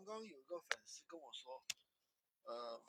[0.00, 1.62] 刚刚有个粉丝跟我说，
[2.44, 2.82] 呃，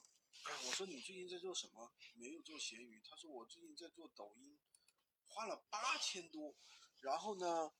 [0.65, 1.91] 我说你最近在做什么？
[2.15, 3.01] 没有做闲鱼。
[3.03, 4.57] 他说我最近在做抖音，
[5.25, 6.55] 花了八千多。
[7.01, 7.73] 然后呢，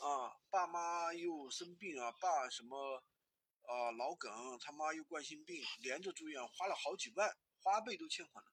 [0.00, 3.02] 啊，爸妈又生病啊，爸什么，
[3.62, 8.52] 啊，脑梗，他妈又冠心病，连着住院，花了好几万，花呗都欠款了。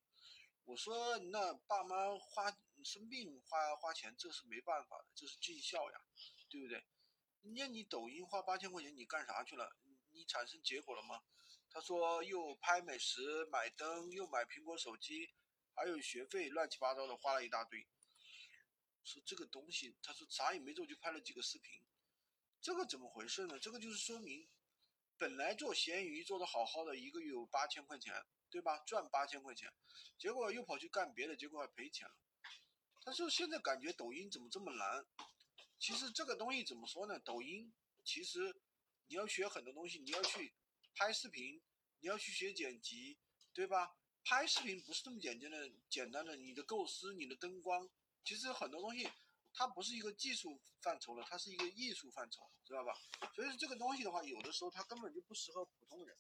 [0.64, 2.50] 我说那爸妈花
[2.86, 6.02] 生病花花钱，这是没办法的，这是尽孝呀，
[6.48, 6.82] 对不对？
[7.42, 9.76] 那你抖音花八千块钱，你干啥去了？
[10.14, 11.24] 你产生结果了吗？
[11.70, 15.34] 他说又拍美食、买灯，又买苹果手机，
[15.74, 17.88] 还有学费，乱七八糟的花了一大堆。
[19.04, 21.82] 说这个东西，他说啥也没做就拍了几个视频，
[22.62, 23.60] 这个怎么回事呢？
[23.60, 24.48] 这个就是说明，
[25.18, 28.14] 本来做闲鱼做的好好的，一个月有八千块钱，
[28.50, 28.78] 对吧？
[28.86, 29.74] 赚八千块钱，
[30.18, 32.16] 结果又跑去干别的，结果还赔钱了。
[33.04, 35.06] 他说现在感觉抖音怎么这么难？
[35.80, 37.20] 其实这个东西怎么说呢？
[37.20, 37.74] 抖音
[38.06, 38.56] 其实
[39.08, 40.54] 你要学很多东西，你要去
[40.96, 41.62] 拍视频，
[42.00, 43.18] 你要去学剪辑，
[43.54, 43.96] 对吧？
[44.24, 47.90] 拍视频不是这么简单的，简单的，你的构思，你的灯光，
[48.24, 49.10] 其实很多东西
[49.54, 52.94] 它不是一个技术范畴了，它是一个艺术范畴，知道吧？
[53.36, 56.18] 所以说这个东西的话，有的时候它根本就不适合普通人。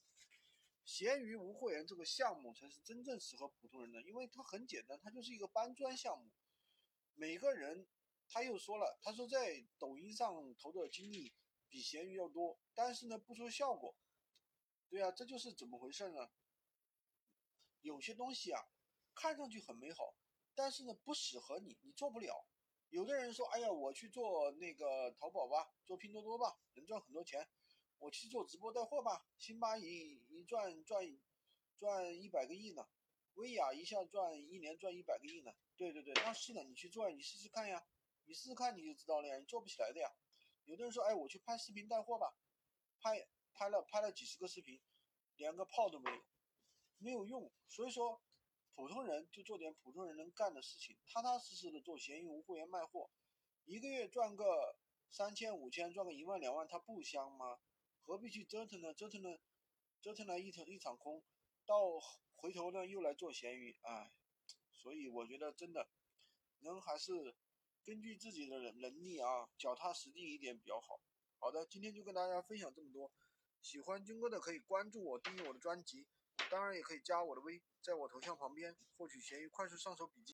[0.85, 6.31] 闲鱼无货源这个项目才是真正适合普通人的，因为它很简单，它就是一个搬砖项目，
[7.15, 7.87] 每个人。
[8.25, 11.31] 他又说了，他说在抖音上投的精力
[11.73, 13.95] 比咸鱼要多，但是呢不出效果。
[14.89, 16.29] 对啊，这就是怎么回事呢？
[17.81, 18.61] 有些东西啊，
[19.15, 20.13] 看上去很美好，
[20.53, 22.45] 但是呢不适合你，你做不了。
[22.89, 27.49] 有的人说，哎呀，我去做那个淘宝吧，做拼多多吧，能赚很多钱。
[27.97, 31.03] 我去做直播带货吧，辛巴一一赚赚
[31.79, 32.87] 赚一百个亿呢，
[33.33, 35.51] 薇娅一下赚一年赚一百个亿呢。
[35.75, 37.83] 对对对，那是的，你去做，你试试看呀。
[38.25, 39.39] 你试试看，你就知道了呀。
[39.39, 40.13] 你做不起来的呀。
[40.65, 42.33] 有的人说，哎，我去拍视频带货吧，
[42.99, 44.81] 拍拍了拍了几十个视频，
[45.35, 46.23] 连个炮都没有，
[46.97, 47.51] 没有用。
[47.67, 48.21] 所以说，
[48.73, 53.11] 普通人就做点普通人能干的事情，踏踏实实的做闲鱼无货源卖货，
[53.65, 54.77] 一个月赚个
[55.11, 57.59] 三千五千，赚个一万两万，他不香吗？
[58.01, 58.93] 何必去折腾呢？
[58.93, 59.37] 折腾呢，
[60.01, 61.21] 折腾了一场一场空，
[61.65, 61.99] 到
[62.35, 64.11] 回头呢又来做闲鱼，哎，
[64.71, 65.89] 所以我觉得真的，
[66.59, 67.35] 人还是。
[67.85, 71.01] 根据自己的能能力啊，脚踏实地一点比较好。
[71.37, 73.11] 好的，今天就跟大家分享这么多。
[73.61, 76.07] 喜欢军哥的可以关注我，订阅我的专辑，
[76.49, 80.31] 当然也可以加我的微，在我头像旁边获取闲鱼快速上手笔记。